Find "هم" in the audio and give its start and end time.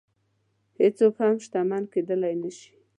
1.23-1.35